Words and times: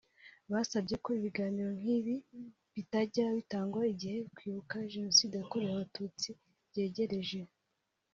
basabye 0.51 0.95
ko 1.03 1.09
ibiganiro 1.19 1.69
nk’ibi 1.79 2.15
bitajya 2.73 3.25
bitangwa 3.37 3.81
igihe 3.93 4.17
Kwibuka 4.35 4.75
Jenoside 4.93 5.33
yakorewe 5.35 5.71
abatutsi 5.75 6.29
byegereje 6.69 7.41